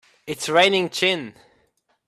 It's 0.25 0.49
raining 0.49 0.89
gin! 0.89 1.35